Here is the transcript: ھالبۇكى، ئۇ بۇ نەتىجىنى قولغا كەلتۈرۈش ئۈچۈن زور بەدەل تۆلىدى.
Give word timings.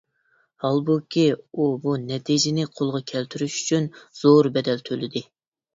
ھالبۇكى، 0.63 1.25
ئۇ 1.51 1.67
بۇ 1.83 1.93
نەتىجىنى 2.07 2.67
قولغا 2.81 3.03
كەلتۈرۈش 3.13 3.61
ئۈچۈن 3.61 3.91
زور 4.23 4.55
بەدەل 4.59 4.85
تۆلىدى. 4.91 5.27